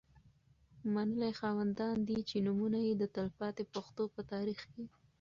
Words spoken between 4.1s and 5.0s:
په تاریخ کي